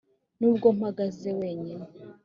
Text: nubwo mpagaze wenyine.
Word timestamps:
nubwo 0.39 0.67
mpagaze 0.77 1.29
wenyine. 1.39 1.85